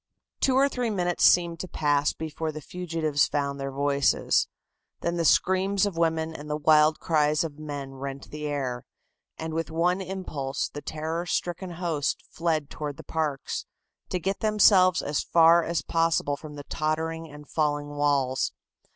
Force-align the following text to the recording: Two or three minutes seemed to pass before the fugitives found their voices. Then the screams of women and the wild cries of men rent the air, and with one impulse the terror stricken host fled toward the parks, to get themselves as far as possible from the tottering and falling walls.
Two 0.39 0.55
or 0.55 0.67
three 0.67 0.89
minutes 0.89 1.23
seemed 1.25 1.59
to 1.59 1.67
pass 1.67 2.11
before 2.11 2.51
the 2.51 2.59
fugitives 2.59 3.27
found 3.27 3.59
their 3.59 3.69
voices. 3.71 4.47
Then 5.01 5.17
the 5.17 5.23
screams 5.25 5.85
of 5.85 5.95
women 5.95 6.33
and 6.33 6.49
the 6.49 6.57
wild 6.57 6.99
cries 6.99 7.43
of 7.43 7.59
men 7.59 7.91
rent 7.93 8.31
the 8.31 8.47
air, 8.47 8.83
and 9.37 9.53
with 9.53 9.69
one 9.69 10.01
impulse 10.01 10.69
the 10.69 10.81
terror 10.81 11.27
stricken 11.27 11.73
host 11.73 12.23
fled 12.31 12.67
toward 12.71 12.97
the 12.97 13.03
parks, 13.03 13.65
to 14.09 14.17
get 14.19 14.39
themselves 14.39 15.03
as 15.03 15.21
far 15.21 15.63
as 15.63 15.83
possible 15.83 16.35
from 16.35 16.55
the 16.55 16.63
tottering 16.67 17.29
and 17.31 17.47
falling 17.47 17.89
walls. 17.89 18.53